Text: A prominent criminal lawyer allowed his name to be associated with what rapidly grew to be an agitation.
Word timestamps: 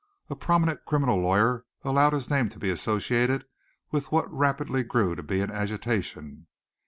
A 0.31 0.35
prominent 0.35 0.83
criminal 0.83 1.19
lawyer 1.19 1.63
allowed 1.83 2.13
his 2.13 2.27
name 2.27 2.49
to 2.49 2.57
be 2.57 2.71
associated 2.71 3.45
with 3.91 4.11
what 4.11 4.33
rapidly 4.33 4.81
grew 4.81 5.13
to 5.15 5.21
be 5.21 5.41
an 5.41 5.51
agitation. 5.51 6.47